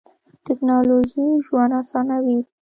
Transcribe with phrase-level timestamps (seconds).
[0.45, 2.39] ټیکنالوژی ژوند اسانوی.